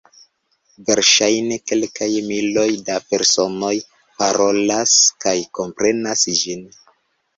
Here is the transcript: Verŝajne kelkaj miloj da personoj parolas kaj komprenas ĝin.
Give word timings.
Verŝajne 0.85 1.57
kelkaj 1.71 2.07
miloj 2.29 2.65
da 2.89 2.97
personoj 3.11 3.71
parolas 4.23 4.97
kaj 5.27 5.37
komprenas 5.59 6.25
ĝin. 6.41 6.65